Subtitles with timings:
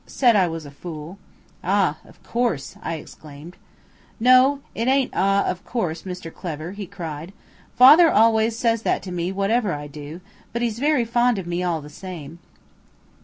[0.07, 1.19] "Said I was a fool."
[1.63, 1.99] "Ah!
[2.05, 3.55] of course," I exclaimed.
[4.19, 7.33] "No, it ain't `ah, of course,' Mr Clever," he cried.
[7.75, 10.19] "Father always says that to me whatever I do,
[10.53, 12.39] but he's very fond of me all the same."